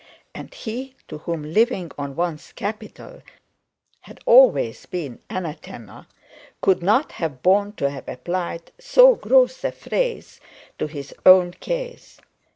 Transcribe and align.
And 0.33 0.51
he, 0.51 0.95
to 1.09 1.19
whom 1.19 1.43
living 1.53 1.91
on 1.95 2.15
one's 2.15 2.53
capital 2.53 3.21
had 3.99 4.19
always 4.25 4.87
been 4.87 5.19
anathema, 5.29 6.07
could 6.59 6.81
not 6.81 7.11
have 7.11 7.43
borne 7.43 7.73
to 7.73 7.87
have 7.91 8.09
applied 8.09 8.71
so 8.79 9.13
gross 9.13 9.63
a 9.63 9.71
phrase 9.71 10.39
to 10.79 10.87
his 10.87 11.13
own 11.23 11.51
case. 11.51 12.19